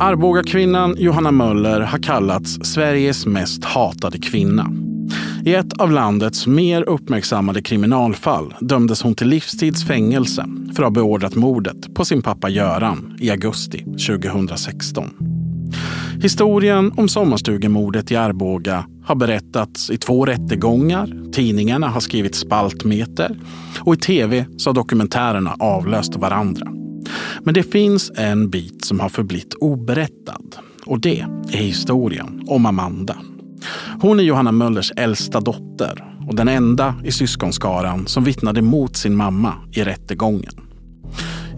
[0.00, 4.70] Arboga-kvinnan Johanna Möller har kallats Sveriges mest hatade kvinna.
[5.44, 10.44] I ett av landets mer uppmärksammade kriminalfall dömdes hon till livstids fängelse
[10.76, 15.10] för att ha beordrat mordet på sin pappa Göran i augusti 2016.
[16.22, 23.38] Historien om sommarstugemordet i Arboga har berättats i två rättegångar, tidningarna har skrivit spaltmeter
[23.80, 26.66] och i tv så har dokumentärerna avlöst varandra.
[27.42, 31.20] Men det finns en bit som har förblivit oberättad och det
[31.52, 33.16] är historien om Amanda.
[34.00, 39.16] Hon är Johanna Möllers äldsta dotter och den enda i syskonskaran som vittnade mot sin
[39.16, 40.52] mamma i rättegången.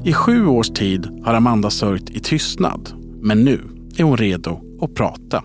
[0.05, 3.61] I sju års tid har Amanda sörjt i tystnad, men nu
[3.97, 5.43] är hon redo att prata.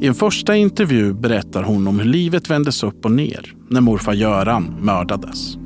[0.00, 4.12] I en första intervju berättar hon om hur livet vändes upp och ner när morfar
[4.12, 5.56] Göran mördades.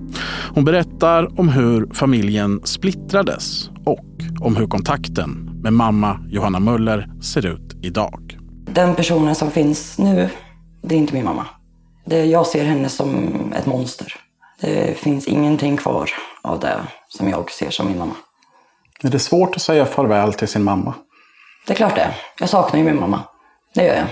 [0.55, 4.07] Hon berättar om hur familjen splittrades och
[4.41, 8.39] om hur kontakten med mamma Johanna Möller ser ut idag.
[8.67, 10.29] Den personen som finns nu,
[10.83, 11.47] det är inte min mamma.
[12.05, 14.15] Det, jag ser henne som ett monster.
[14.61, 16.11] Det finns ingenting kvar
[16.43, 18.15] av det som jag ser som min mamma.
[19.03, 20.95] Är det svårt att säga farväl till sin mamma?
[21.67, 23.23] Det är klart det Jag saknar ju min mamma.
[23.75, 24.07] Det gör jag.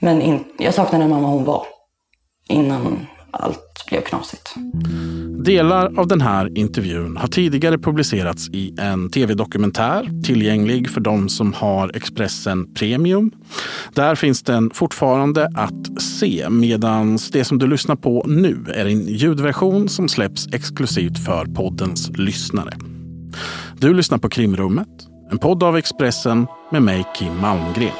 [0.00, 1.66] Men in, jag saknar den mamma hon var.
[2.48, 4.54] Innan allt blev knasigt.
[5.44, 11.52] Delar av den här intervjun har tidigare publicerats i en tv-dokumentär tillgänglig för de som
[11.52, 13.30] har Expressen Premium.
[13.94, 19.06] Där finns den fortfarande att se medan det som du lyssnar på nu är en
[19.06, 22.72] ljudversion som släpps exklusivt för poddens lyssnare.
[23.78, 24.88] Du lyssnar på Krimrummet,
[25.30, 27.92] en podd av Expressen med mig Kim Malmgren.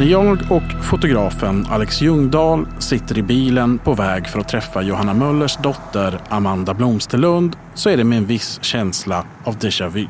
[0.00, 5.14] När jag och fotografen Alex Ljungdahl sitter i bilen på väg för att träffa Johanna
[5.14, 10.06] Möllers dotter Amanda Blomsterlund så är det med en viss känsla av déjà vu.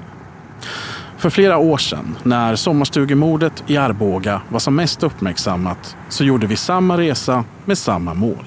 [1.19, 6.57] För flera år sedan, när sommarstugemordet i Arboga var som mest uppmärksammat, så gjorde vi
[6.57, 8.47] samma resa med samma mål.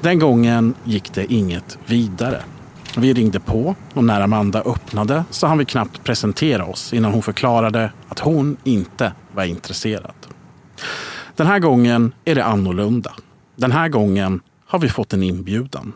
[0.00, 2.42] Den gången gick det inget vidare.
[2.96, 7.22] Vi ringde på och när Amanda öppnade så hann vi knappt presentera oss innan hon
[7.22, 10.27] förklarade att hon inte var intresserad.
[11.38, 13.12] Den här gången är det annorlunda.
[13.56, 15.92] Den här gången har vi fått en inbjudan.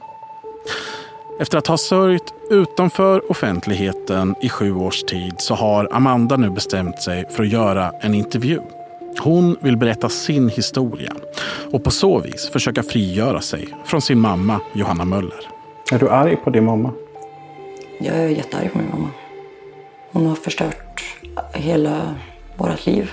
[1.41, 7.03] Efter att ha sörjt utanför offentligheten i sju års tid så har Amanda nu bestämt
[7.03, 8.61] sig för att göra en intervju.
[9.21, 11.13] Hon vill berätta sin historia
[11.73, 15.49] och på så vis försöka frigöra sig från sin mamma Johanna Möller.
[15.93, 16.93] Är du arg på din mamma?
[18.01, 19.09] Jag är jättearg på min mamma.
[20.13, 21.05] Hon har förstört
[21.55, 22.15] hela
[22.57, 23.11] vårt liv.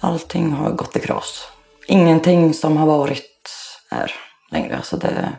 [0.00, 1.48] Allting har gått i kras.
[1.86, 3.50] Ingenting som har varit
[3.90, 4.12] är
[4.50, 4.76] längre.
[4.76, 5.32] Alltså det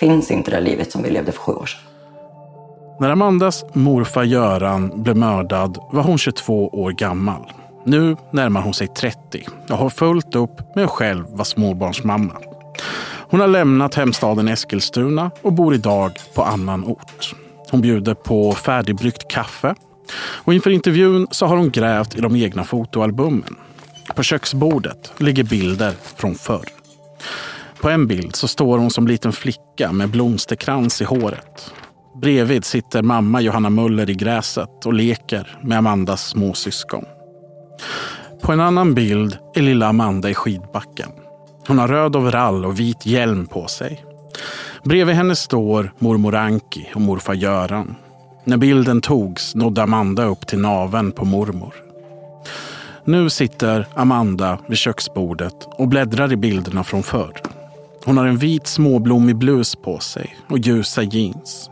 [0.00, 1.80] finns inte det livet som vi levde för sju år sedan.
[3.00, 7.52] När Amandas morfar Göran blev mördad var hon 22 år gammal.
[7.84, 12.36] Nu närmar hon sig 30 och har fullt upp med att själv vara småbarnsmamma.
[13.30, 17.34] Hon har lämnat hemstaden Eskilstuna och bor idag på annan ort.
[17.70, 19.74] Hon bjuder på färdigbryggt kaffe
[20.44, 23.56] och inför intervjun så har hon grävt i de egna fotoalbumen.
[24.14, 26.64] På köksbordet ligger bilder från förr.
[27.80, 31.72] På en bild så står hon som liten flicka med blomsterkrans i håret.
[32.20, 37.04] Bredvid sitter mamma Johanna Möller i gräset och leker med Amandas småsyskon.
[38.42, 41.10] På en annan bild är lilla Amanda i skidbacken.
[41.68, 44.04] Hon har röd overall och vit hjälm på sig.
[44.84, 47.94] Bredvid henne står mormor Anki och morfar Göran.
[48.44, 51.74] När bilden togs nådde Amanda upp till naven på mormor.
[53.04, 57.40] Nu sitter Amanda vid köksbordet och bläddrar i bilderna från förr.
[58.04, 61.70] Hon har en vit småblommig blus på sig och ljusa jeans.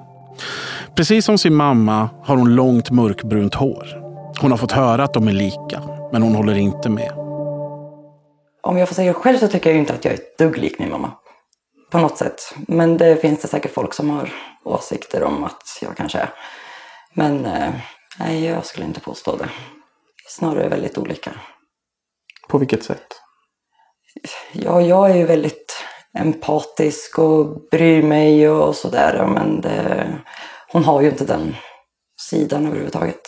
[0.94, 3.86] Precis som sin mamma har hon långt mörkbrunt hår.
[4.40, 5.82] Hon har fått höra att de är lika,
[6.12, 7.12] men hon håller inte med.
[8.62, 10.78] Om jag får säga själv så tycker jag inte att jag är ett dugg lik
[10.78, 11.12] min mamma.
[11.90, 12.54] På något sätt.
[12.56, 14.32] Men det finns det säkert folk som har
[14.64, 16.30] åsikter om att jag kanske är.
[17.14, 17.70] Men eh,
[18.18, 19.48] nej, jag skulle inte påstå det
[20.30, 21.32] snarare väldigt olika.
[22.48, 23.06] På vilket sätt?
[24.52, 25.84] Ja, jag är ju väldigt
[26.18, 29.26] empatisk och bryr mig och sådär.
[29.34, 30.18] Men det,
[30.72, 31.56] hon har ju inte den
[32.20, 33.20] sidan överhuvudtaget.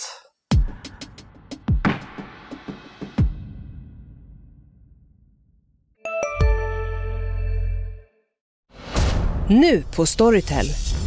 [9.48, 10.66] Nu på Storytel.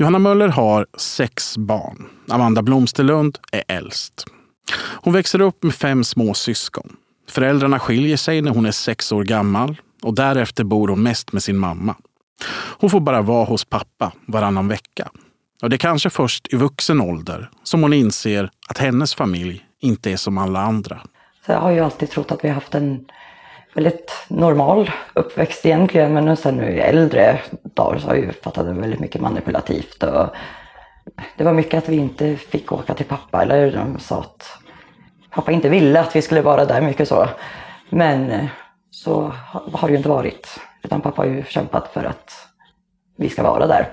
[0.00, 2.08] Johanna Möller har sex barn.
[2.28, 4.24] Amanda Blomsterlund är äldst.
[4.76, 6.96] Hon växer upp med fem små syskon.
[7.28, 11.42] Föräldrarna skiljer sig när hon är sex år gammal och därefter bor hon mest med
[11.42, 11.94] sin mamma.
[12.78, 15.10] Hon får bara vara hos pappa varannan vecka.
[15.62, 20.10] Och det är kanske först i vuxen ålder som hon inser att hennes familj inte
[20.10, 21.00] är som alla andra.
[21.46, 23.04] Så jag har ju alltid trott att vi har haft en
[23.74, 28.66] väldigt normal uppväxt egentligen men sen nu i äldre dagar så har jag ju fattat
[28.66, 30.02] det väldigt mycket manipulativt.
[30.02, 30.26] Och
[31.36, 34.46] det var mycket att vi inte fick åka till pappa eller de sa att
[35.30, 37.28] pappa inte ville att vi skulle vara där mycket så.
[37.90, 38.46] Men eh,
[38.90, 39.32] så
[39.72, 40.60] har det ju inte varit.
[40.82, 42.32] Utan pappa har ju kämpat för att
[43.16, 43.88] vi ska vara där.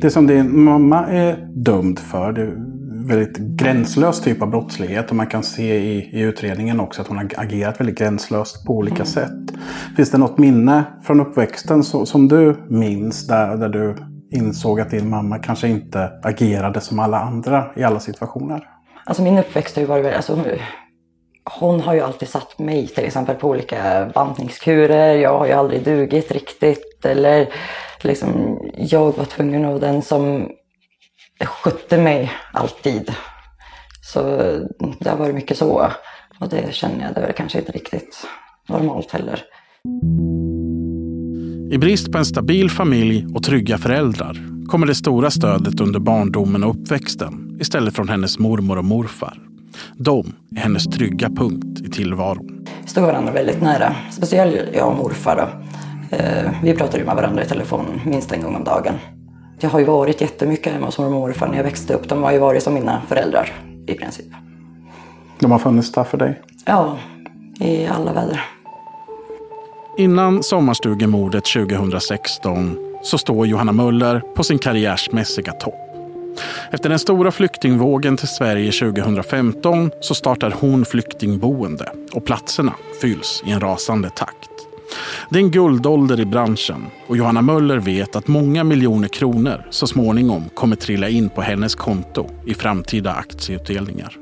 [0.00, 2.71] Det som din mamma är dömd för, det
[3.06, 5.10] väldigt gränslös typ av brottslighet.
[5.10, 8.72] Och man kan se i, i utredningen också att hon har agerat väldigt gränslöst på
[8.72, 9.06] olika mm.
[9.06, 9.56] sätt.
[9.96, 13.96] Finns det något minne från uppväxten så, som du minns där, där du
[14.30, 18.68] insåg att din mamma kanske inte agerade som alla andra i alla situationer?
[19.04, 20.38] Alltså min uppväxt har ju varit alltså,
[21.60, 25.14] hon har ju alltid satt mig till exempel på olika bantningskurer.
[25.14, 27.04] Jag har ju aldrig dugit riktigt.
[27.04, 27.48] Eller
[28.02, 30.48] liksom, jag var tvungen att den som
[31.46, 33.14] skötte mig alltid.
[34.12, 34.20] Så
[35.00, 35.90] det har varit mycket så.
[36.38, 38.26] Och det känner jag, det är kanske inte riktigt
[38.68, 39.44] normalt heller.
[41.72, 44.36] I brist på en stabil familj och trygga föräldrar
[44.68, 49.38] kommer det stora stödet under barndomen och uppväxten istället från hennes mormor och morfar.
[49.96, 52.66] De är hennes trygga punkt i tillvaron.
[52.82, 55.36] Vi stod varandra väldigt nära, speciellt jag och morfar.
[55.36, 56.16] Då.
[56.16, 58.94] Eh, vi pratade ju med varandra i telefon minst en gång om dagen.
[59.62, 62.08] Jag har ju varit jättemycket hemma hos mormor och morfar när jag växte upp.
[62.08, 63.52] De har ju varit som mina föräldrar
[63.86, 64.26] i princip.
[65.38, 66.40] De har funnits där för dig?
[66.64, 66.98] Ja,
[67.60, 68.44] i alla väder.
[69.98, 75.74] Innan sommarstugemordet 2016 så står Johanna Möller på sin karriärsmässiga topp.
[76.70, 83.50] Efter den stora flyktingvågen till Sverige 2015 så startar hon flyktingboende och platserna fylls i
[83.50, 84.51] en rasande takt.
[85.30, 89.86] Det är en guldålder i branschen och Johanna Möller vet att många miljoner kronor så
[89.86, 94.18] småningom kommer trilla in på hennes konto i framtida aktieutdelningar.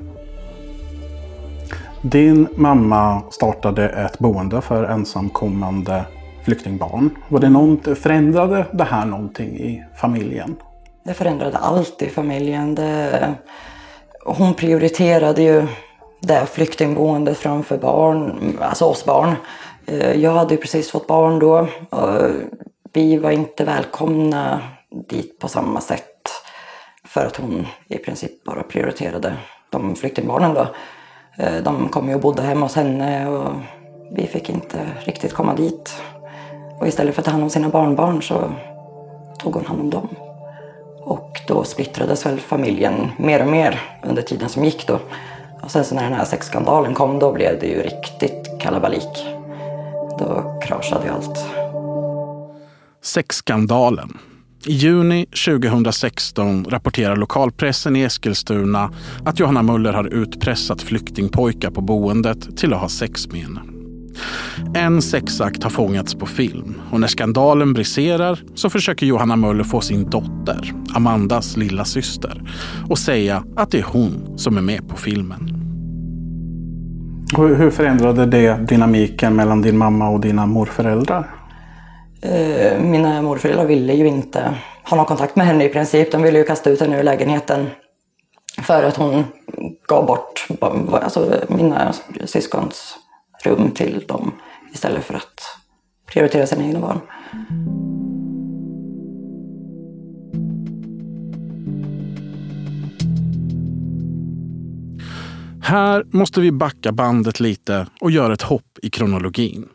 [2.01, 6.05] Din mamma startade ett boende för ensamkommande
[6.43, 7.09] flyktingbarn.
[7.27, 10.55] Var det något, förändrade det här någonting i familjen?
[11.03, 12.75] Det förändrade allt i familjen.
[12.75, 13.33] Det,
[14.25, 15.67] hon prioriterade ju
[16.21, 19.35] det flyktingboendet framför barn, alltså oss barn.
[19.91, 21.67] Eh, jag hade ju precis fått barn då.
[21.89, 22.31] Och
[22.93, 24.61] vi var inte välkomna
[25.09, 26.29] dit på samma sätt.
[27.03, 29.33] För att hon i princip bara prioriterade
[29.69, 30.67] de flyktingbarnen då.
[31.37, 33.53] Eh, de kom ju och bodde hemma hos henne och
[34.11, 36.01] vi fick inte riktigt komma dit.
[36.79, 38.51] Och istället för att ta hand om sina barnbarn så
[39.39, 40.07] tog hon hand om dem.
[41.01, 44.99] Och då splittrades väl familjen mer och mer under tiden som gick då.
[45.61, 49.40] Och sen så när den här sexskandalen kom då blev det ju riktigt kalabalik.
[50.21, 51.37] Då kraschade ju allt.
[53.03, 54.17] Sexskandalen.
[54.65, 58.93] I juni 2016 rapporterar lokalpressen i Eskilstuna
[59.25, 63.61] att Johanna Möller har utpressat flyktingpojkar på boendet till att ha sex med henne.
[64.75, 69.81] En sexakt har fångats på film och när skandalen briserar så försöker Johanna Möller få
[69.81, 72.51] sin dotter, Amandas lilla syster,
[72.89, 75.60] och säga att det är hon som är med på filmen.
[77.37, 81.35] Hur förändrade det dynamiken mellan din mamma och dina morföräldrar?
[82.21, 86.11] Eh, mina morföräldrar ville ju inte ha någon kontakt med henne i princip.
[86.11, 87.69] De ville ju kasta ut henne ur lägenheten.
[88.61, 89.23] För att hon
[89.87, 90.47] gav bort
[90.91, 91.93] alltså, mina
[92.25, 92.95] syskons
[93.43, 94.31] rum till dem
[94.73, 95.41] istället för att
[96.07, 96.99] prioritera sina egna barn.
[105.61, 109.67] Här måste vi backa bandet lite och göra ett hopp i kronologin.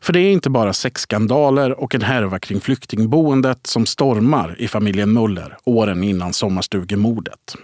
[0.00, 5.12] För det är inte bara sexskandaler och en härva kring flyktingboendet som stormar i familjen
[5.12, 7.56] Muller åren innan sommarstugemordet.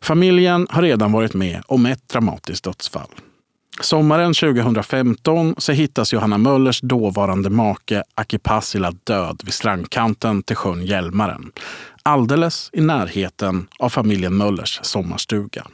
[0.00, 3.10] Familjen har redan varit med om ett dramatiskt dödsfall.
[3.80, 10.86] Sommaren 2015 så hittas Johanna Möllers dåvarande make Aki Pasila död vid strandkanten till sjön
[10.86, 11.52] Hjälmaren.
[12.02, 15.66] Alldeles i närheten av familjen Möllers sommarstuga.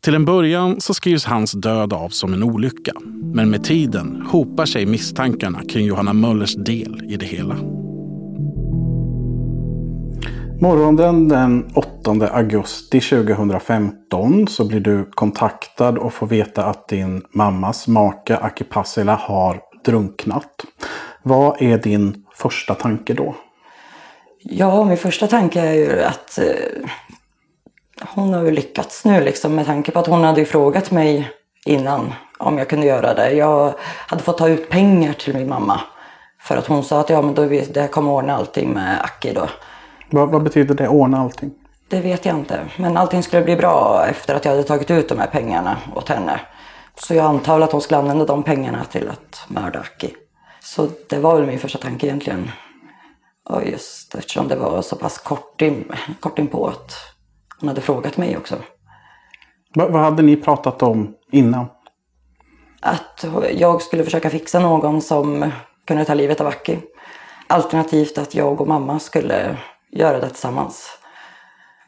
[0.00, 2.92] Till en början så skrivs hans död av som en olycka.
[3.34, 7.54] Men med tiden hopar sig misstankarna kring Johanna Möllers del i det hela.
[10.60, 17.88] Morgonen den 8 augusti 2015 så blir du kontaktad och får veta att din mammas
[17.88, 20.64] make Aki Passila har drunknat.
[21.22, 23.34] Vad är din första tanke då?
[24.42, 26.90] Ja, min första tanke är ju att eh,
[28.00, 31.30] hon har ju lyckats nu liksom med tanke på att hon hade ju frågat mig
[31.66, 33.32] innan om jag kunde göra det.
[33.32, 33.74] Jag
[34.06, 35.80] hade fått ta ut pengar till min mamma
[36.40, 39.48] för att hon sa att ja, men då, det kommer ordna allting med Aki då.
[40.10, 41.50] Vad, vad betyder det, ordna allting?
[41.88, 42.60] Det vet jag inte.
[42.76, 46.08] Men allting skulle bli bra efter att jag hade tagit ut de här pengarna åt
[46.08, 46.40] henne.
[46.94, 50.14] Så jag antar att hon skulle använda de pengarna till att mörda Aki.
[50.60, 52.50] Så det var väl min första tanke egentligen.
[53.50, 56.92] Och just eftersom det var så pass kort, in, kort in på att
[57.60, 58.56] hon hade frågat mig också.
[59.74, 61.66] Vad, vad hade ni pratat om innan?
[62.80, 63.24] Att
[63.54, 65.50] jag skulle försöka fixa någon som
[65.86, 66.78] kunde ta livet av Aki.
[67.46, 69.56] Alternativt att jag och mamma skulle
[69.90, 70.98] göra det tillsammans.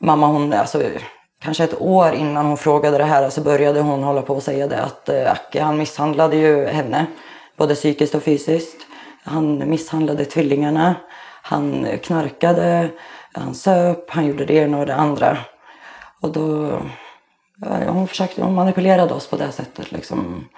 [0.01, 0.83] Mamma hon, alltså
[1.43, 4.67] kanske ett år innan hon frågade det här så började hon hålla på och säga
[4.67, 7.07] det att eh, Aki han misshandlade ju henne.
[7.57, 8.87] Både psykiskt och fysiskt.
[9.25, 10.95] Han misshandlade tvillingarna.
[11.43, 12.89] Han knarkade.
[13.33, 14.11] Han söp.
[14.11, 15.39] Han gjorde det ena och det andra.
[16.21, 16.79] Och då...
[17.87, 20.49] Hon försökte, hon manipulerade oss på det sättet liksom.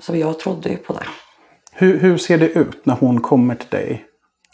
[0.00, 1.04] Så jag trodde ju på det.
[1.72, 4.04] Hur, hur ser det ut när hon kommer till dig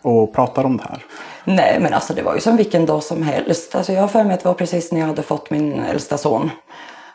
[0.02, 1.04] och pratar om det här?
[1.44, 3.74] Nej, men alltså det var ju som vilken dag som helst.
[3.74, 6.18] Alltså jag har för mig att det var precis när jag hade fått min äldsta
[6.18, 6.50] son.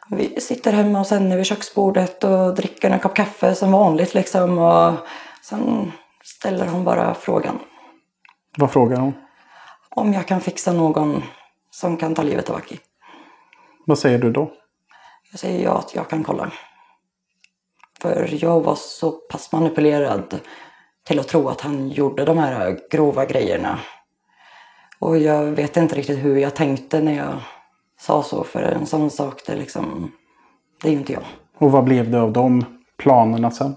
[0.10, 4.58] Vi sitter hemma hos henne vid köksbordet och dricker en kopp kaffe som vanligt liksom.
[4.58, 4.94] Och
[5.42, 5.92] sen
[6.24, 7.60] ställer hon bara frågan.
[8.58, 9.14] Vad frågar hon?
[9.90, 11.24] Om jag kan fixa någon
[11.74, 12.80] som kan ta livet av Aki.
[13.86, 14.52] Vad säger du då?
[15.32, 16.52] Jag säger ja, att jag kan kolla.
[18.02, 20.40] För jag var så pass manipulerad
[21.04, 23.80] till att tro att han gjorde de här grova grejerna.
[25.00, 27.34] Och jag vet inte riktigt hur jag tänkte när jag
[28.00, 30.12] sa så, för en sån sak, det, liksom,
[30.82, 31.24] det är ju inte jag.
[31.58, 32.66] Och vad blev det av de
[32.98, 33.76] planerna sen?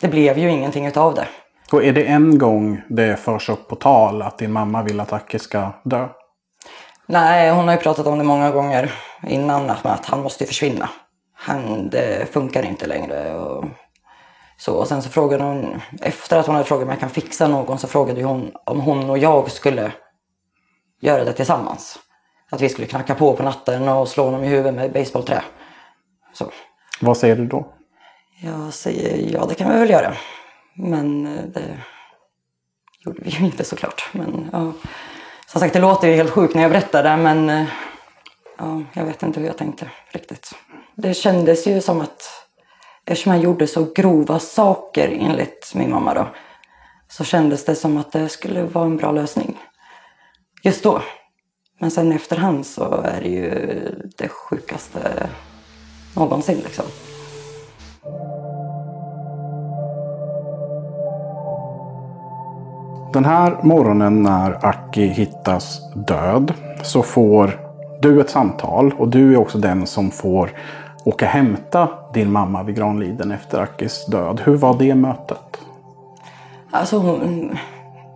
[0.00, 1.28] Det blev ju ingenting utav det.
[1.72, 5.12] Och är det en gång det förs upp på tal att din mamma vill att
[5.12, 6.08] Aki ska dö?
[7.10, 8.92] Nej, hon har ju pratat om det många gånger
[9.26, 10.88] innan, att han måste försvinna.
[11.34, 13.34] Han, det funkar inte längre.
[13.34, 13.64] Och
[14.56, 17.48] så, och sen så frågade hon, efter att hon hade frågat om jag kan fixa
[17.48, 19.92] någon, så frågade hon om hon och jag skulle
[21.00, 21.98] göra det tillsammans.
[22.50, 25.42] Att vi skulle knacka på på natten och slå honom i huvudet med baseballträ.
[26.32, 26.50] Så.
[27.00, 27.72] Vad säger du då?
[28.42, 30.14] Jag säger ja, det kan vi väl göra.
[30.74, 31.78] Men eh, det
[33.04, 34.08] gjorde vi ju inte såklart.
[34.12, 34.72] Men, ja.
[35.50, 37.66] Som sagt, det låter ju helt sjukt när jag berättar det, men eh,
[38.58, 40.54] ja, jag vet inte hur jag tänkte riktigt.
[40.94, 42.22] Det kändes ju som att
[43.06, 46.28] eftersom jag gjorde så grova saker enligt min mamma då,
[47.08, 49.58] så kändes det som att det skulle vara en bra lösning.
[50.62, 51.02] Just då.
[51.80, 53.50] Men sen efterhand så är det ju
[54.18, 55.28] det sjukaste
[56.16, 56.84] någonsin liksom.
[63.12, 66.52] Den här morgonen när Aki hittas död
[66.82, 67.60] så får
[68.00, 70.50] du ett samtal och du är också den som får
[71.04, 74.40] åka och hämta din mamma vid Granliden efter Akis död.
[74.44, 75.58] Hur var det mötet?
[76.70, 77.58] Alltså hon,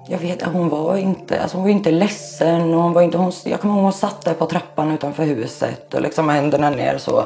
[0.08, 2.72] jag vet hon var inte, alltså hon var inte ledsen.
[2.72, 6.00] Hon var inte, hon, jag kommer ihåg hon satt där på trappan utanför huset och
[6.00, 7.24] liksom med händerna ner så.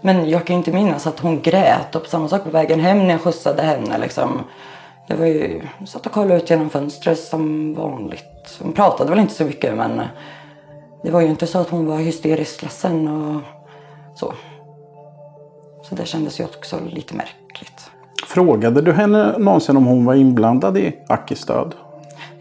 [0.00, 2.98] Men jag kan inte minnas att hon grät och på samma sak på vägen hem
[2.98, 4.40] när jag skjutsade henne liksom.
[5.08, 8.58] Det var ju, hon satt och kollade ut genom fönstret som vanligt.
[8.62, 10.02] Hon pratade väl inte så mycket men
[11.02, 13.42] det var ju inte så att hon var hysteriskt ledsen och
[14.14, 14.34] så.
[15.82, 17.90] Så det kändes ju också lite märkligt.
[18.26, 21.74] Frågade du henne någonsin om hon var inblandad i Akis död?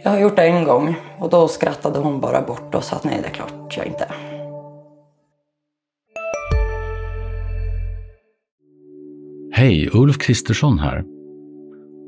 [0.04, 3.04] Jag har gjort det en gång och då skrattade hon bara bort och sa att
[3.04, 4.08] nej, det är klart jag inte.
[9.52, 11.15] Hej, Ulf Kristersson här.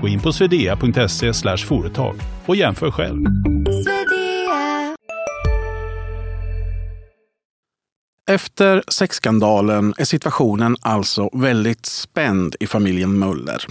[0.00, 3.24] Gå in på swedea.se företag och jämför själv.
[8.30, 13.66] Efter sexskandalen är situationen alltså väldigt spänd i familjen Muller.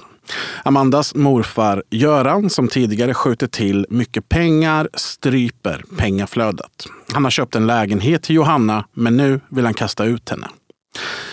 [0.64, 6.86] Amandas morfar Göran, som tidigare skjutit till mycket pengar, stryper pengaflödet.
[7.14, 10.48] Han har köpt en lägenhet till Johanna, men nu vill han kasta ut henne.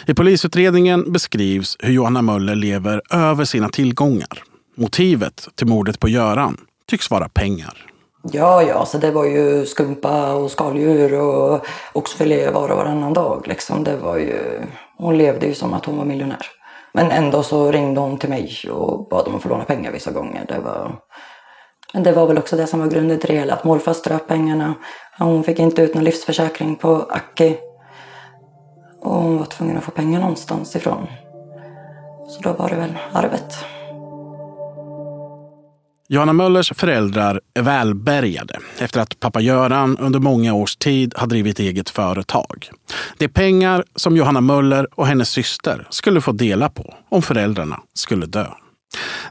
[0.06, 4.51] I polisutredningen beskrivs hur Johanna Möller lever över sina tillgångar.
[4.74, 7.92] Motivet till mordet på Göran tycks vara pengar.
[8.22, 13.48] Ja, ja, så det var ju skumpa och skaldjur och oxfilé var och varannan dag.
[13.48, 13.84] Liksom.
[13.84, 14.62] Det var ju...
[14.98, 16.46] Hon levde ju som att hon var miljonär.
[16.92, 20.10] Men ändå så ringde hon till mig och bad om att få låna pengar vissa
[20.10, 20.44] gånger.
[20.48, 20.98] Det var...
[21.94, 24.28] Men det var väl också det som var grunden till det hela, att morfar ströp
[24.28, 24.74] pengarna.
[25.18, 27.56] Hon fick inte ut någon livsförsäkring på Aki.
[29.00, 31.06] Och hon var tvungen att få pengar någonstans ifrån.
[32.28, 33.54] Så då var det väl arvet.
[36.12, 41.58] Johanna Möllers föräldrar är välbärgade efter att pappa Göran under många års tid har drivit
[41.58, 42.70] eget företag.
[43.18, 47.80] Det är pengar som Johanna Möller och hennes syster skulle få dela på om föräldrarna
[47.94, 48.46] skulle dö.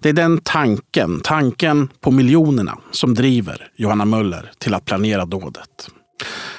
[0.02, 5.90] Det är den tanken, tanken på miljonerna, som driver Johanna Möller till att planera dådet.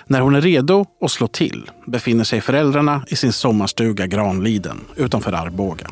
[0.07, 5.33] När hon är redo att slå till befinner sig föräldrarna i sin sommarstuga Granliden utanför
[5.33, 5.87] Arboga.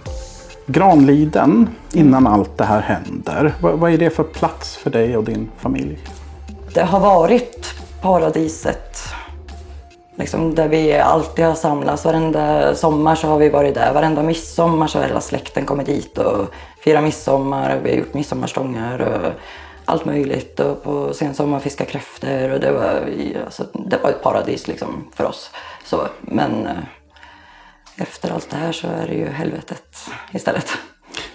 [0.72, 5.24] Granliden, innan allt det här händer, vad, vad är det för plats för dig och
[5.24, 5.98] din familj?
[6.74, 8.98] Det har varit paradiset.
[10.14, 12.04] Liksom där vi alltid har samlats.
[12.04, 13.94] Varenda sommar så har vi varit där.
[13.94, 16.46] Varenda midsommar så har hela släkten kommit dit och
[16.84, 17.80] firat midsommar.
[17.82, 19.32] Vi har gjort midsommarstångar och
[19.84, 20.60] allt möjligt.
[20.60, 22.52] Och på sensommar fiskat kräftor.
[22.52, 23.00] Och det, var,
[23.44, 25.50] alltså, det var ett paradis liksom för oss.
[25.84, 26.72] Så, men eh,
[28.00, 30.78] efter allt det här så är det ju helvetet istället.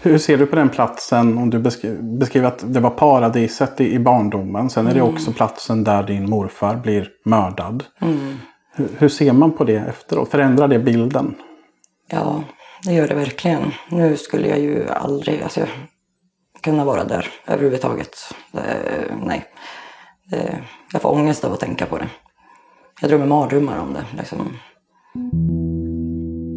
[0.01, 1.37] Hur ser du på den platsen?
[1.37, 1.59] Om du
[1.99, 4.69] beskriver att det var paradiset i barndomen.
[4.69, 7.83] Sen är det också platsen där din morfar blir mördad.
[8.01, 8.37] Mm.
[8.75, 10.29] Hur, hur, ser man på det efteråt?
[10.29, 11.35] Förändrar det bilden?
[12.07, 12.43] Ja,
[12.83, 13.71] det gör det verkligen.
[13.89, 15.61] Nu skulle jag ju aldrig alltså,
[16.61, 18.15] kunna vara där överhuvudtaget.
[18.51, 18.61] Det,
[19.23, 19.45] nej.
[20.31, 22.07] Det, jag får ångest av att tänka på det.
[23.01, 24.05] Jag drömmer mardrömmar om det.
[24.17, 24.57] Liksom.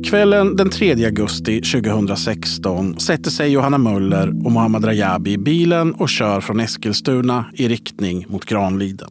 [0.09, 6.09] Kvällen den 3 augusti 2016 sätter sig Johanna Möller och Mohammad Rajabi i bilen och
[6.09, 9.11] kör från Eskilstuna i riktning mot Granliden.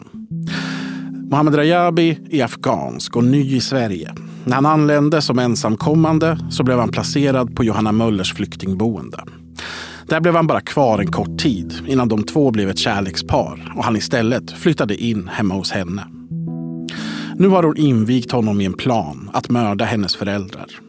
[1.30, 4.14] Mohammad Rajabi är afghansk och ny i Sverige.
[4.46, 9.24] När han anlände som ensamkommande så blev han placerad på Johanna Möllers flyktingboende.
[10.08, 13.84] Där blev han bara kvar en kort tid innan de två blev ett kärlekspar och
[13.84, 16.08] han istället flyttade in hemma hos henne.
[17.36, 20.87] Nu har hon invigt honom i en plan att mörda hennes föräldrar.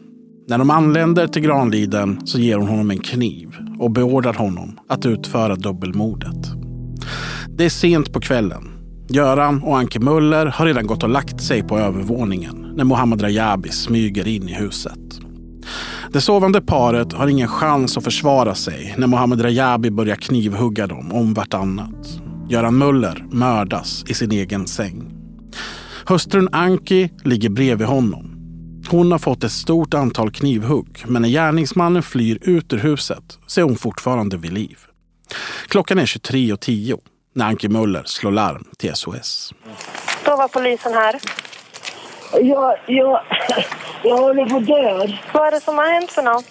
[0.49, 5.05] När de anländer till Granliden så ger hon honom en kniv och beordrar honom att
[5.05, 6.51] utföra dubbelmordet.
[7.57, 8.63] Det är sent på kvällen.
[9.09, 13.69] Göran och Anke Muller har redan gått och lagt sig på övervåningen när Mohammad Rajabi
[13.69, 15.19] smyger in i huset.
[16.11, 21.11] Det sovande paret har ingen chans att försvara sig när Mohammad Rajabi börjar knivhugga dem
[21.11, 22.21] om vartannat.
[22.49, 25.13] Göran Muller mördas i sin egen säng.
[26.05, 28.28] Hustrun Anki ligger bredvid honom
[28.91, 33.61] hon har fått ett stort antal knivhugg, men när gärningsmannen flyr ut ur huset så
[33.61, 34.77] är hon fortfarande vid liv.
[35.67, 36.99] Klockan är 23.10
[37.35, 39.53] när Anki Möller slår larm till SOS.
[40.25, 41.19] Då var polisen här.
[42.33, 43.21] Jag, jag,
[44.03, 45.17] jag håller på att dö.
[45.33, 46.45] Vad är det som har hänt för något?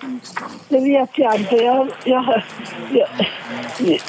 [0.68, 1.57] Det vet jag inte.
[1.57, 2.42] Jag, jag,
[2.90, 3.09] jag,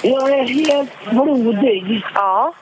[0.02, 2.04] jag är helt blodig.
[2.16, 2.54] Ja.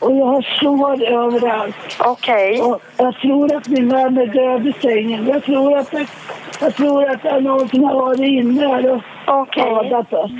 [0.00, 1.74] Och jag har sår överallt.
[1.98, 2.62] Okej.
[2.62, 5.26] Och jag tror att min man är död i sängen.
[5.26, 6.06] Jag tror att, det,
[6.60, 10.30] jag tror att det är någon som har varit inne här och skadat oss.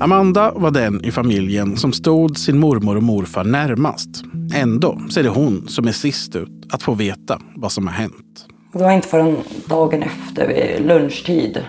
[0.00, 4.08] Amanda var den i familjen som stod sin mormor och morfar närmast.
[4.54, 7.94] Ändå så är det hon som är sist ut att få veta vad som har
[7.94, 8.46] hänt.
[8.72, 9.36] Det var inte förrän
[9.66, 11.64] dagen efter vid lunchtid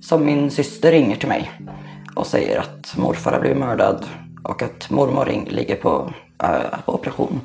[0.00, 1.50] som min syster ringer till mig
[2.14, 4.04] och säger att morfar har blivit mördad
[4.42, 7.40] och att mormor ligger på, äh, på operation.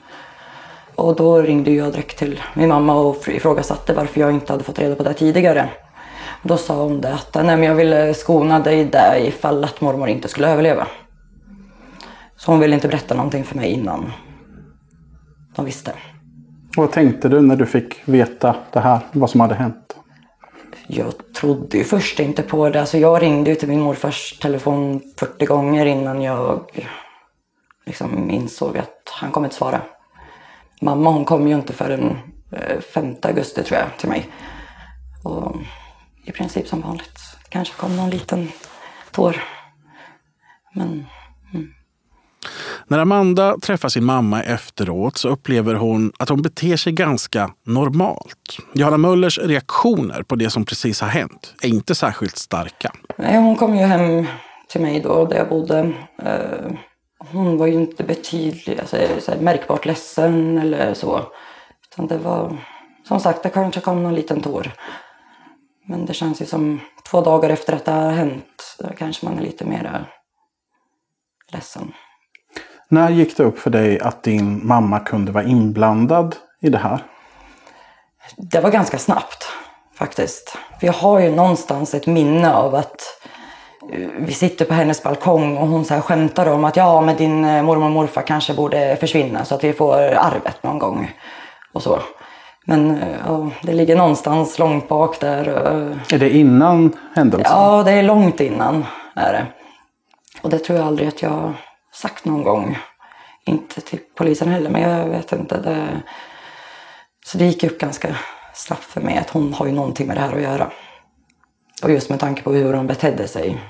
[0.95, 4.79] Och då ringde jag direkt till min mamma och ifrågasatte varför jag inte hade fått
[4.79, 5.69] reda på det tidigare.
[6.41, 10.08] Då sa hon det att nej, men jag ville skona dig där ifall att mormor
[10.08, 10.88] inte skulle överleva.
[12.36, 14.12] Så hon ville inte berätta någonting för mig innan
[15.56, 15.91] de visste.
[16.77, 19.83] Vad tänkte du när du fick veta det här, vad som hade hänt?
[20.88, 22.80] Jag trodde ju först inte på det.
[22.80, 26.82] Alltså jag ringde ju till min morfars telefon 40 gånger innan jag
[27.86, 29.82] liksom insåg att han kommer inte svara.
[30.82, 32.17] Mamma hon kom ju inte förrän
[32.52, 34.30] eh, 5 augusti tror jag till mig.
[35.24, 35.56] Och
[36.24, 37.19] i princip som vanligt.
[37.43, 38.52] Det kanske kom någon liten
[39.12, 39.43] tår.
[40.74, 41.06] Men...
[41.54, 41.74] Mm.
[42.88, 48.58] När Amanda träffar sin mamma efteråt så upplever hon att hon beter sig ganska normalt.
[48.74, 52.91] Johanna Möllers reaktioner på det som precis har hänt är inte särskilt starka.
[53.17, 54.26] Nej, hon kom ju hem
[54.69, 55.93] till mig då, där jag bodde.
[56.24, 56.72] Eh,
[57.32, 61.22] hon var ju inte betydlig, alltså, så här, märkbart ledsen eller så.
[61.91, 62.58] Utan det var,
[63.08, 64.72] som sagt, det kanske kom någon liten tår.
[65.88, 69.38] Men det känns ju som två dagar efter att det har hänt, då kanske man
[69.38, 70.06] är lite mer
[71.52, 71.93] ledsen.
[72.93, 77.03] När gick det upp för dig att din mamma kunde vara inblandad i det här?
[78.38, 79.47] Det var ganska snabbt
[79.95, 80.58] faktiskt.
[80.79, 83.01] För jag har ju någonstans ett minne av att
[83.91, 87.15] eh, vi sitter på hennes balkong och hon så här skämtar om att ja, men
[87.15, 91.12] din eh, mormor och morfar kanske borde försvinna så att vi får arvet någon gång.
[91.71, 91.99] Och så.
[92.65, 95.47] Men eh, ja, det ligger någonstans långt bak där.
[96.13, 97.58] Är det innan händelsen?
[97.58, 98.86] Ja, det är långt innan.
[99.15, 99.45] Är det.
[100.41, 101.53] Och det tror jag aldrig att jag
[101.93, 102.77] sagt någon gång.
[103.45, 105.62] Inte till polisen heller, men jag vet inte.
[105.62, 106.01] Det...
[107.25, 108.15] Så det gick upp ganska
[108.53, 110.71] snabbt för mig att hon har ju någonting med det här att göra.
[111.84, 113.62] Och just med tanke på hur hon betedde sig.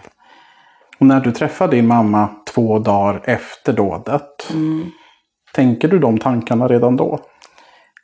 [0.99, 4.49] Och när du träffade din mamma två dagar efter dådet.
[4.49, 4.91] Mm.
[5.53, 7.19] Tänker du de tankarna redan då?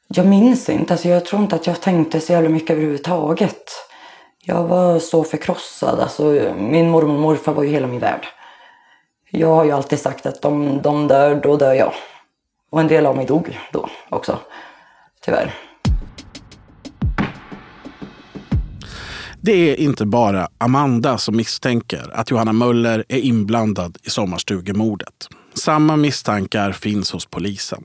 [0.07, 0.93] Jag minns inte.
[0.93, 3.63] Alltså jag tror inte att jag tänkte så jävla mycket överhuvudtaget.
[4.43, 5.99] Jag var så förkrossad.
[5.99, 6.23] Alltså,
[6.57, 8.27] min mormor och morfar var ju hela min värld.
[9.31, 11.93] Jag har ju alltid sagt att om de dör, då dör jag.
[12.69, 14.39] Och en del av mig dog då också.
[15.25, 15.55] Tyvärr.
[19.41, 25.27] Det är inte bara Amanda som misstänker att Johanna Möller är inblandad i sommarstugemordet.
[25.53, 27.83] Samma misstankar finns hos polisen.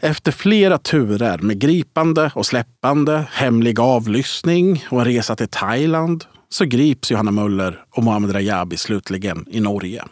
[0.00, 6.64] Efter flera turer med gripande och släppande, hemlig avlyssning och en resa till Thailand så
[6.64, 10.04] grips Johanna Möller och Mohamed Rajabi slutligen i Norge.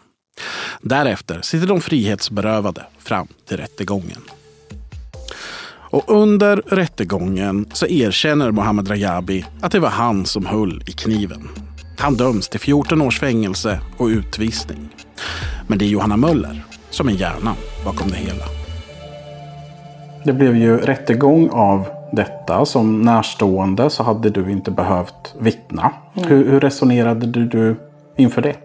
[0.83, 4.22] Därefter sitter de frihetsberövade fram till rättegången.
[5.70, 11.48] Och under rättegången så erkänner Mohamed Rajabi att det var han som höll i kniven.
[11.98, 14.88] Han döms till 14 års fängelse och utvisning.
[15.66, 18.44] Men det är Johanna Möller som är hjärnan bakom det hela.
[20.24, 22.66] Det blev ju rättegång av detta.
[22.66, 25.92] Som närstående så hade du inte behövt vittna.
[26.12, 27.77] Hur, hur resonerade du, du
[28.16, 28.57] inför det?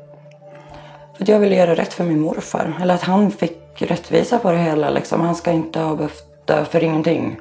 [1.17, 2.73] För jag ville göra rätt för min morfar.
[2.81, 4.89] Eller att han fick rättvisa på det hela.
[4.89, 5.21] Liksom.
[5.21, 7.37] Han ska inte ha behövt dö för ingenting.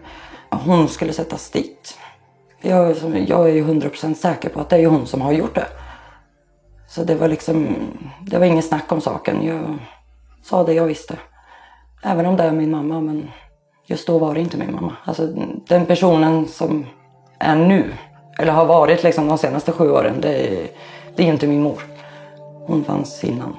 [0.51, 1.99] Hon skulle sättas dit.
[2.61, 5.67] Jag, jag är ju 100% säker på att det är hon som har gjort det.
[6.89, 7.77] Så det var liksom,
[8.21, 9.47] det var inget snack om saken.
[9.47, 9.79] Jag
[10.43, 11.17] sa det jag visste.
[12.03, 13.31] Även om det är min mamma, men
[13.87, 14.97] just då var det inte min mamma.
[15.05, 15.27] Alltså
[15.69, 16.87] den personen som
[17.39, 17.93] är nu,
[18.39, 20.67] eller har varit liksom de senaste sju åren, det är,
[21.17, 21.83] det är inte min mor.
[22.67, 23.57] Hon fanns innan.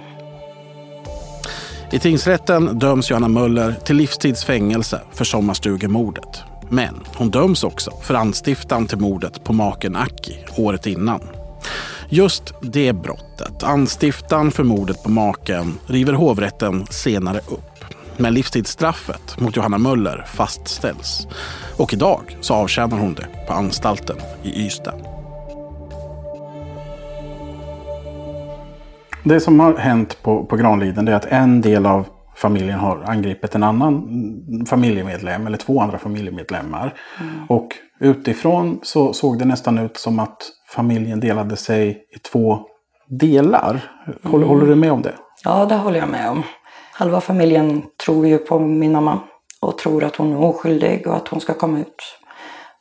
[1.91, 6.43] I tingsrätten döms Johanna Möller till livstidsfängelse för sommarstugemordet.
[6.69, 11.21] Men hon döms också för anstiftan till mordet på maken Aki året innan.
[12.09, 17.74] Just det brottet, anstiftan för mordet på maken, river hovrätten senare upp.
[18.17, 21.27] Men livstidsstraffet mot Johanna Möller fastställs.
[21.77, 24.95] Och idag så avtjänar hon det på anstalten i Ystad.
[29.23, 33.55] Det som har hänt på, på Granliden är att en del av familjen har angripit
[33.55, 36.93] en annan familjemedlem eller två andra familjemedlemmar.
[37.21, 37.45] Mm.
[37.49, 37.67] Och
[37.99, 40.37] utifrån så såg det nästan ut som att
[40.69, 42.59] familjen delade sig i två
[43.09, 43.81] delar.
[44.23, 44.49] Håller, mm.
[44.49, 45.13] håller du med om det?
[45.43, 46.43] Ja, det håller jag med om.
[46.97, 49.19] Halva familjen tror ju på min mamma
[49.61, 52.03] och tror att hon är oskyldig och att hon ska komma ut.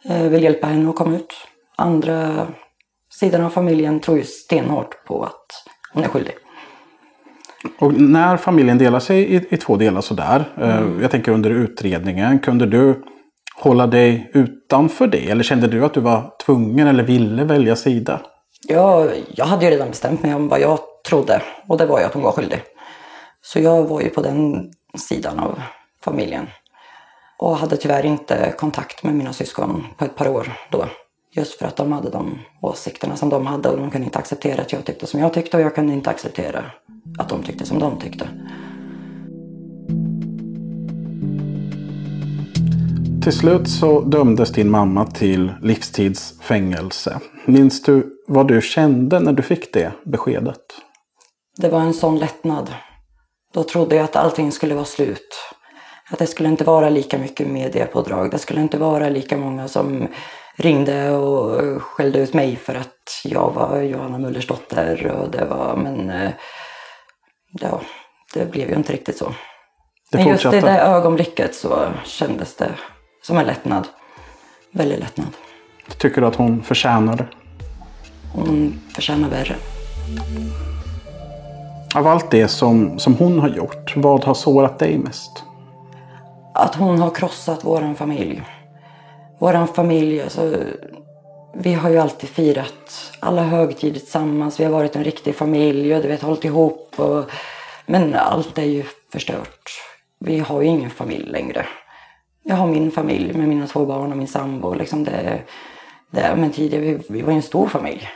[0.05, 1.35] Eh, vill hjälpa henne att komma ut.
[1.77, 2.47] Andra
[3.21, 5.47] sidan av familjen tror ju stenhårt på att
[5.93, 6.35] hon är skyldig.
[7.79, 11.03] Och när familjen delar sig i, i två delar sådär, eh, mm.
[11.03, 13.05] jag tänker under utredningen, kunde du
[13.57, 15.31] hålla dig utanför det?
[15.31, 18.21] Eller kände du att du var tvungen eller ville välja sida?
[18.69, 22.05] Ja, jag hade ju redan bestämt mig om vad jag trodde och det var ju
[22.05, 22.63] att hon var skyldig.
[23.47, 25.63] Så jag var ju på den sidan av
[26.05, 26.47] familjen.
[27.39, 30.87] Och hade tyvärr inte kontakt med mina syskon på ett par år då.
[31.33, 34.63] Just för att de hade de åsikterna som de hade och de kunde inte acceptera
[34.63, 36.65] att jag tyckte som jag tyckte och jag kunde inte acceptera
[37.19, 38.29] att de tyckte som de tyckte.
[43.23, 47.21] Till slut så dömdes din mamma till livstidsfängelse.
[47.45, 50.61] Minns du vad du kände när du fick det beskedet?
[51.57, 52.71] Det var en sån lättnad.
[53.55, 55.55] Då trodde jag att allting skulle vara slut.
[56.11, 58.31] Att det skulle inte vara lika mycket mediepådrag.
[58.31, 60.09] Det skulle inte vara lika många som
[60.57, 65.07] ringde och skällde ut mig för att jag var Johanna Mullers dotter.
[65.07, 66.31] Och det var, men eh,
[67.61, 67.81] ja,
[68.35, 69.35] det blev ju inte riktigt så.
[70.11, 72.71] Det Men just i det ögonblicket så kändes det
[73.23, 73.89] som en lättnad.
[74.73, 75.29] Väldigt lättnad.
[75.99, 77.27] Tycker du att hon förtjänar det?
[78.33, 79.57] Hon förtjänar värre.
[81.95, 85.45] Av allt det som, som hon har gjort, vad har sårat dig mest?
[86.55, 88.43] Att hon har krossat våran familj.
[89.39, 90.57] Våran familj, alltså,
[91.55, 94.61] vi har ju alltid firat alla högtider tillsammans.
[94.61, 96.95] Vi har varit en riktig familj och du vet, hållit ihop.
[96.97, 97.25] Och,
[97.87, 99.71] men allt är ju förstört.
[100.19, 101.67] Vi har ju ingen familj längre.
[102.43, 104.75] Jag har min familj med mina två barn och min sambo.
[104.75, 105.43] Liksom det,
[106.11, 108.09] det, men tidigare, vi, vi var ju en stor familj.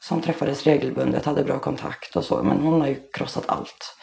[0.00, 2.42] Som träffades regelbundet, hade bra kontakt och så.
[2.42, 3.94] Men hon har ju krossat allt.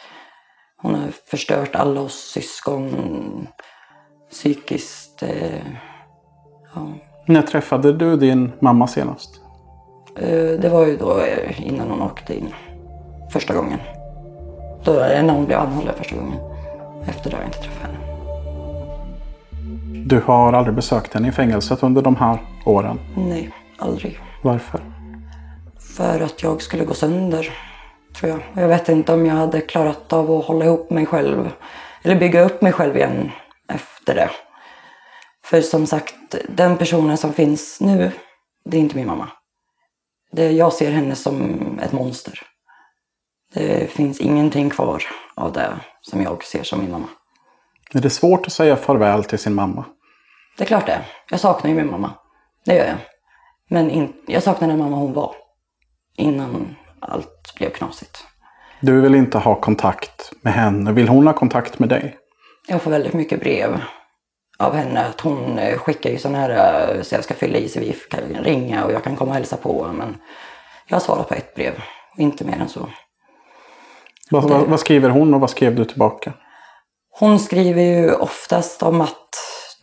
[0.82, 3.46] Hon har förstört alla oss syskon
[4.30, 5.22] psykiskt.
[5.22, 5.66] Eh,
[6.74, 6.88] ja.
[7.26, 9.40] När träffade du din mamma senast?
[10.16, 12.54] Eh, Det var ju då eh, innan hon åkte in
[13.32, 13.78] första gången.
[14.84, 16.38] Då var det när hon blev anhållen första gången.
[17.08, 17.96] Efter det har jag inte träffat henne.
[20.06, 22.98] Du har aldrig besökt henne i fängelset under de här åren.
[23.16, 24.18] Nej, aldrig.
[24.42, 24.80] Varför?
[25.96, 27.58] För att jag skulle gå sönder,
[28.14, 28.40] tror jag.
[28.62, 31.50] Jag vet inte om jag hade klarat av att hålla ihop mig själv.
[32.02, 33.30] Eller bygga upp mig själv igen
[33.68, 34.30] efter det.
[35.44, 38.12] För som sagt, den personen som finns nu,
[38.64, 39.28] det är inte min mamma.
[40.32, 42.40] Det, jag ser henne som ett monster.
[43.54, 45.02] Det finns ingenting kvar
[45.34, 47.08] av det som jag ser som min mamma.
[47.94, 49.84] Är det svårt att säga farväl till sin mamma?
[50.58, 51.00] Det är klart det.
[51.30, 52.10] Jag saknar ju min mamma.
[52.64, 52.98] Det gör jag.
[53.70, 55.45] Men in, jag saknar den mamma hon var.
[56.16, 58.24] Innan allt blev knasigt.
[58.80, 60.92] Du vill inte ha kontakt med henne.
[60.92, 62.16] Vill hon ha kontakt med dig?
[62.68, 63.80] Jag får väldigt mycket brev
[64.58, 65.04] av henne.
[65.06, 66.50] Att hon eh, skickar ju sådana här
[66.96, 69.34] eh, så jag ska fylla i så vi kan ringa och jag kan komma och
[69.34, 69.92] hälsa på.
[69.92, 70.16] Men
[70.88, 71.72] jag har svarat på ett brev.
[72.16, 72.88] Inte mer än så.
[74.30, 76.32] Vad, vad, vad skriver hon och vad skrev du tillbaka?
[77.10, 79.28] Hon skriver ju oftast om att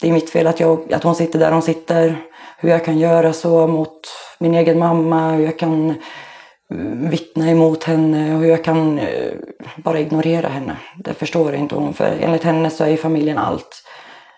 [0.02, 2.18] det är mitt fel att, jag, att hon sitter där hon sitter.
[2.58, 4.00] Hur jag kan göra så mot
[4.44, 5.32] min egen mamma.
[5.32, 5.96] Hur jag kan eh,
[7.10, 8.36] vittna emot henne.
[8.36, 9.34] och Hur jag kan eh,
[9.78, 10.78] bara ignorera henne.
[10.98, 11.94] Det förstår inte hon.
[11.94, 13.84] För enligt henne så är ju familjen allt.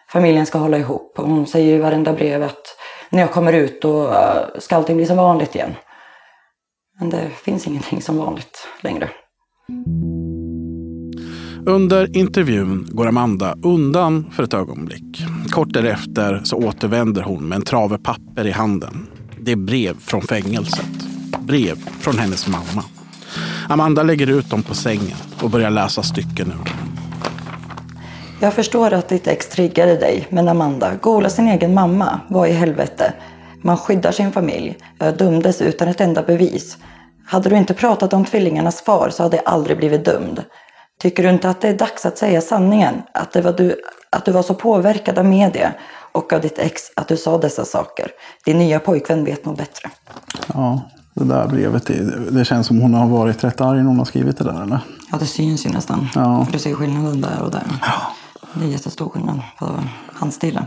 [0.10, 1.20] Familjen ska hålla ihop.
[1.20, 2.78] Och hon säger i varenda brev att
[3.10, 5.76] när jag kommer ut då eh, ska allting bli som vanligt igen.
[7.00, 9.10] Men det finns ingenting som vanligt längre.
[11.68, 15.24] Under intervjun går Amanda undan för ett ögonblick.
[15.52, 19.08] Kort därefter så återvänder hon med en trave papper i handen.
[19.46, 20.86] Det är brev från fängelset.
[21.40, 22.84] Brev från hennes mamma.
[23.70, 26.98] Amanda lägger ut dem på sängen och börjar läsa stycken ur dem.
[28.42, 32.20] Jag förstår att ditt ex triggade dig, men Amanda, gola sin egen mamma.
[32.28, 33.14] Vad i helvete?
[33.62, 34.78] Man skyddar sin familj.
[34.98, 36.78] Jag dömdes utan ett enda bevis.
[37.26, 40.44] Hade du inte pratat om tvillingarnas far så hade jag aldrig blivit dömd.
[41.02, 43.02] Tycker du inte att det är dags att säga sanningen?
[43.14, 43.76] Att, det var du,
[44.10, 45.74] att du var så påverkad av media
[46.16, 48.12] och av ditt ex att du sa dessa saker.
[48.46, 49.90] Din nya pojkvän vet nog bättre.
[50.54, 50.82] Ja,
[51.14, 54.06] det där brevet, det, det känns som hon har varit rätt arg när hon har
[54.06, 54.80] skrivit det där eller?
[55.12, 56.08] Ja, det syns ju nästan.
[56.16, 56.46] Ja.
[56.46, 57.64] För du ser skillnaden där och där.
[58.54, 59.80] Det är jättestor skillnad på
[60.14, 60.66] handstilen.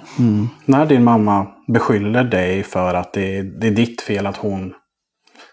[0.65, 4.73] När din mamma beskyller dig för att det, det är ditt fel att hon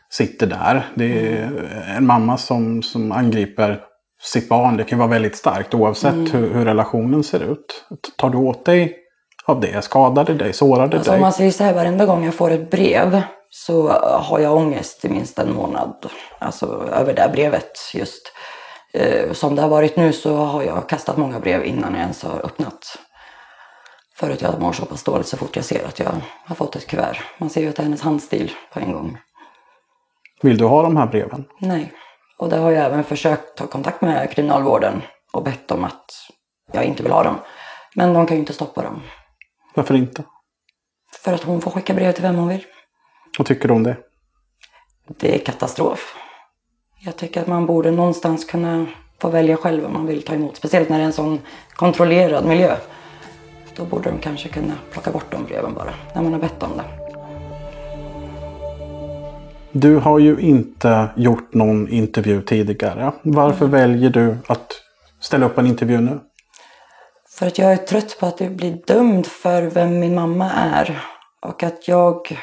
[0.10, 0.86] sitter där.
[0.96, 3.80] Det är en mamma som, som angriper
[4.22, 4.78] sitt barn.
[4.78, 7.86] Det kan vara väldigt starkt oavsett hur, hur relationen ser ut.
[8.18, 9.05] Tar du åt dig
[9.48, 9.84] av det?
[9.84, 10.54] Skadar det dig?
[10.54, 11.18] Sårar det Alltså, dig?
[11.18, 15.06] om man säger så här, varenda gång jag får ett brev så har jag ångest
[15.06, 16.10] i minst en månad.
[16.40, 18.32] Alltså över det brevet just.
[18.94, 22.24] Eh, Som det har varit nu så har jag kastat många brev innan jag ens
[22.24, 22.98] har öppnat.
[24.18, 26.12] Förut jag mår så pass dåligt så fort jag ser att jag
[26.46, 27.18] har fått ett kuvert.
[27.38, 29.18] Man ser ju att det är hennes handstil på en gång.
[30.42, 31.46] Vill du ha de här breven?
[31.60, 31.94] Nej.
[32.38, 35.02] Och det har jag även försökt ta kontakt med kriminalvården
[35.34, 36.06] och bett om att
[36.74, 37.36] jag inte vill ha dem.
[37.96, 39.02] Men de kan ju inte stoppa dem.
[39.76, 40.24] Varför inte?
[41.24, 42.66] För att hon får skicka brev till vem hon vill.
[43.38, 43.98] Vad tycker du om det?
[45.08, 46.16] Det är katastrof.
[47.00, 48.86] Jag tycker att man borde någonstans kunna
[49.20, 50.56] få välja själv om man vill ta emot.
[50.56, 51.40] Speciellt när det är en sån
[51.74, 52.76] kontrollerad miljö.
[53.76, 56.72] Då borde de kanske kunna plocka bort de breven bara, när man har bett om
[56.78, 56.84] det.
[59.72, 63.12] Du har ju inte gjort någon intervju tidigare.
[63.22, 64.74] Varför väljer du att
[65.20, 66.20] ställa upp en intervju nu?
[67.36, 71.02] För att jag är trött på att bli dömd för vem min mamma är.
[71.42, 72.40] Och att jag...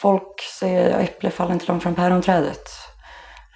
[0.00, 2.68] Folk säger att äpple faller inte långt från päronträdet.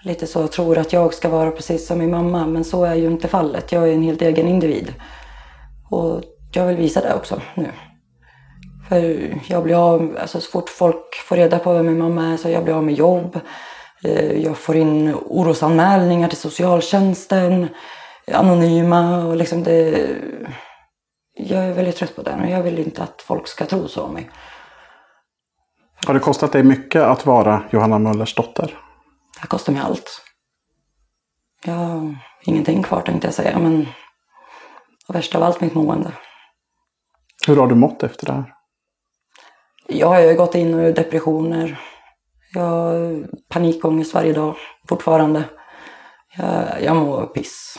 [0.05, 2.47] Lite så, tror att jag ska vara precis som min mamma.
[2.47, 3.73] Men så är ju inte fallet.
[3.73, 4.95] Jag är en helt egen individ.
[5.91, 7.69] Och jag vill visa det också nu.
[8.89, 12.37] För jag blir av, alltså så fort folk får reda på vem min mamma är
[12.37, 13.41] så jag blir av med jobb.
[14.05, 17.69] Eh, jag får in orosanmälningar till socialtjänsten,
[18.27, 20.09] anonyma och liksom det...
[21.35, 24.03] Jag är väldigt trött på det och jag vill inte att folk ska tro så
[24.03, 24.31] om mig.
[26.07, 28.79] Har det kostat dig mycket att vara Johanna Möllers dotter?
[29.41, 30.23] Det kostar mig allt.
[31.65, 33.87] Jag har ingenting kvar tänkte jag säga, men
[35.09, 36.13] och värst av allt mitt mående.
[37.47, 38.55] Hur har du mått efter det här?
[39.87, 41.81] Jag har gått in i depressioner.
[42.55, 44.57] Jag har panikångest varje dag,
[44.89, 45.45] fortfarande.
[46.37, 47.79] Jag, jag mår piss,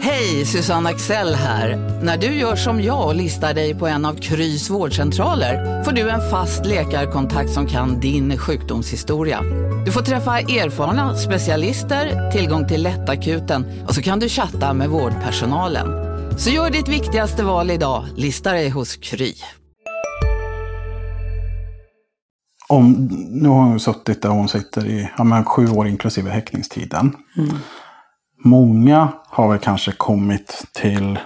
[0.00, 1.76] Hej, Susanne Axel här.
[2.02, 6.10] När du gör som jag och listar dig på en av Krys vårdcentraler får du
[6.10, 9.42] en fast läkarkontakt som kan din sjukdomshistoria.
[9.84, 15.86] Du får träffa erfarna specialister, tillgång till lättakuten och så kan du chatta med vårdpersonalen.
[16.38, 19.34] Så gör ditt viktigaste val idag, lista dig hos Kry.
[22.68, 27.16] Om, nu har hon suttit där hon sitter i ja, men sju år inklusive häktningstiden.
[27.36, 27.56] Mm.
[28.44, 31.18] Många har väl kanske kommit till...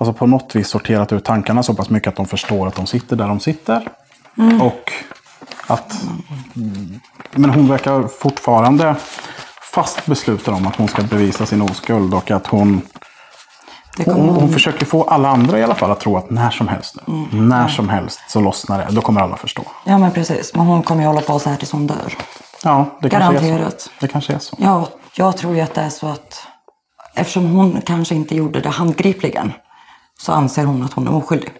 [0.00, 2.86] Alltså på något vis sorterat ut tankarna så pass mycket att de förstår att de
[2.86, 3.88] sitter där de sitter.
[4.38, 4.62] Mm.
[4.62, 4.92] Och
[5.66, 6.04] att...
[7.32, 8.96] Men hon verkar fortfarande
[9.72, 12.80] fast beslutad om att hon ska bevisa sin oskuld och att hon...
[14.06, 16.96] Hon, hon försöker få alla andra i alla fall att tro att när som helst
[17.06, 17.48] nu, Mm.
[17.48, 18.86] när som helst så lossnar det.
[18.90, 19.62] Då kommer alla förstå.
[19.84, 22.16] Ja men precis, men hon kommer ju hålla på så här tills hon dör.
[22.64, 23.46] Ja, det kanske är så.
[23.46, 23.90] Garanterat.
[24.00, 24.56] Det kanske är så.
[24.58, 24.88] Ja,
[25.18, 26.46] jag tror ju att det är så att
[27.14, 29.52] eftersom hon kanske inte gjorde det handgripligen
[30.18, 31.50] så anser hon att hon är oskyldig.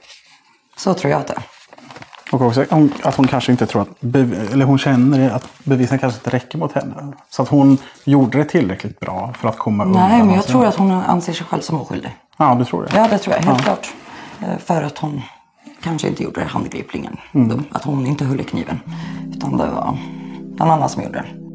[0.77, 1.43] Så tror jag att det är.
[2.33, 2.65] Och också
[3.03, 4.03] att hon kanske inte tror att,
[4.53, 7.13] eller hon känner att bevisen kanske inte räcker mot henne.
[7.31, 10.09] Så att hon gjorde det tillräckligt bra för att komma undan.
[10.09, 12.17] Nej, men jag hans- tror att hon anser sig själv som oskyldig.
[12.37, 12.89] Ja, du tror det?
[12.97, 13.65] Ja, det tror jag helt Ja.
[13.65, 13.89] klart.
[14.41, 15.23] Eh, För att hon
[15.83, 17.17] kanske inte gjorde handgripligen.
[17.35, 17.65] Mm.
[17.73, 18.81] Att hon inte höll i kniven.
[19.33, 19.97] Utan det var
[20.59, 21.48] någon annan som gjorde det.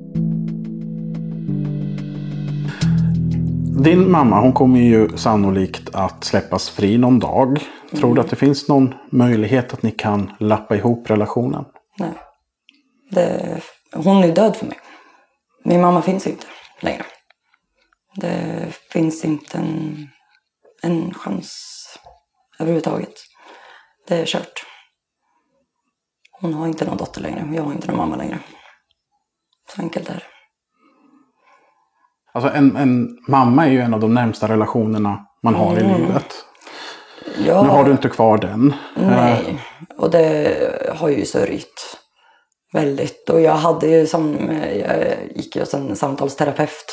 [3.82, 7.60] Din mamma, hon kommer ju sannolikt att släppas fri någon dag.
[7.90, 8.16] Tror Mm.
[8.16, 11.66] du att det finns någon möjlighet att ni kan lappa ihop relationen?
[12.00, 12.12] Nej.
[13.12, 13.62] Det,
[13.96, 14.80] hon är död för mig.
[15.64, 16.46] Min mamma finns inte
[16.82, 17.06] längre.
[18.16, 20.08] Det finns inte en,
[20.82, 21.60] en chans
[22.60, 23.14] överhuvudtaget.
[24.08, 24.66] Det är kört.
[26.42, 28.40] Hon har inte någon dotter längre jag har inte någon mamma längre.
[29.76, 30.33] Så enkelt är det.
[32.34, 36.02] Alltså en, en mamma är ju en av de närmsta relationerna man har i Mm.
[36.02, 36.46] livet.
[37.46, 37.64] Ja.
[37.64, 38.74] Nu har du inte kvar den.
[38.98, 39.60] Eh, Nej,
[39.98, 40.56] och det
[40.96, 41.98] har ju sörjt
[42.74, 43.30] väldigt.
[43.30, 44.38] Och jag hade ju som,
[44.80, 46.86] jag gick ju hos en samtalsterapeut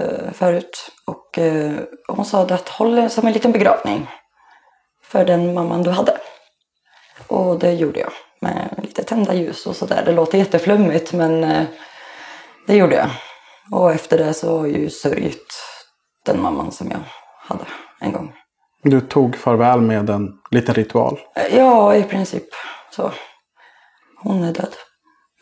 [0.00, 0.90] eh, förut.
[1.06, 1.72] Och eh,
[2.08, 4.06] hon sa att håll det som en liten begravning
[5.02, 6.16] för den mamman du hade.
[7.26, 10.02] Och det gjorde jag med lite tända ljus och sådär.
[10.06, 11.64] Det låter jätteflummigt men eh,
[12.66, 13.08] det gjorde jag.
[13.72, 15.54] Och efter det så har jag ju sörjt
[16.24, 17.00] den mamman som jag
[17.48, 17.64] hade
[18.00, 18.32] en gång.
[18.82, 21.18] Du tog farväl med en liten ritual.
[21.52, 22.44] Ja, i princip
[22.90, 23.12] så.
[24.22, 24.74] Hon är död,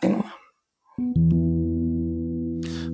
[0.03, 0.31] min mamma.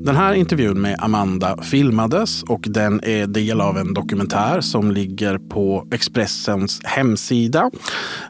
[0.04, 5.38] Den här intervjun med Amanda filmades och den är del av en dokumentär som ligger
[5.38, 7.70] på Expressens hemsida.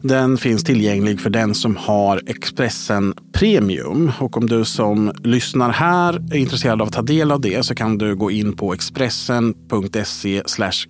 [0.02, 4.12] Den finns tillgänglig för den som har Expressen Premium.
[4.18, 7.74] Och om du som lyssnar här är intresserad av att ta del av det så
[7.74, 10.42] kan du gå in på expressen.se